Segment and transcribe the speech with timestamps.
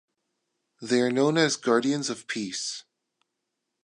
[0.81, 2.85] They are known as "Guardians of Peace".